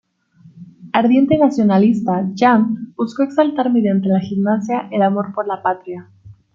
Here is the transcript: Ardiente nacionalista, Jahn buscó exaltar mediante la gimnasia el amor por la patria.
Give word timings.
Ardiente 0.93 1.37
nacionalista, 1.37 2.25
Jahn 2.33 2.91
buscó 2.95 3.21
exaltar 3.21 3.71
mediante 3.71 4.09
la 4.09 4.19
gimnasia 4.19 4.89
el 4.91 5.03
amor 5.03 5.31
por 5.31 5.45
la 5.45 5.61
patria. 5.61 6.09